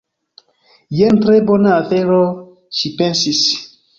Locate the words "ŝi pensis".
2.79-3.45